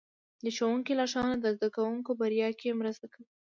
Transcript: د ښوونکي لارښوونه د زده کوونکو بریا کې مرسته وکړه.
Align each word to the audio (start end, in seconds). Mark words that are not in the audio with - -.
د 0.43 0.45
ښوونکي 0.57 0.93
لارښوونه 0.99 1.35
د 1.39 1.45
زده 1.55 1.67
کوونکو 1.75 2.11
بریا 2.19 2.49
کې 2.59 2.77
مرسته 2.81 3.03
وکړه. 3.05 3.23